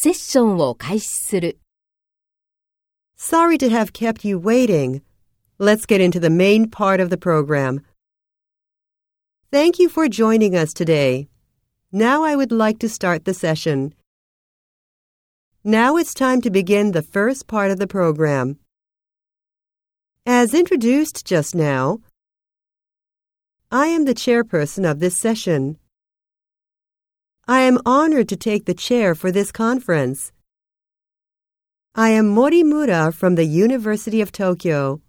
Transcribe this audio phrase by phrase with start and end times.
[0.00, 1.58] セッションを開始する。
[3.16, 5.02] Sorry to have kept you waiting.
[5.58, 7.80] Let's get into the main part of the program.
[9.50, 11.28] Thank you for joining us today.
[11.90, 13.94] Now I would like to start the session.
[15.64, 18.58] Now it's time to begin the first part of the program.
[20.26, 22.00] As introduced just now,
[23.70, 25.78] I am the chairperson of this session.
[27.47, 30.31] I am honored to take the chair for this conference.
[31.95, 35.01] I am Morimura from the University of Tokyo.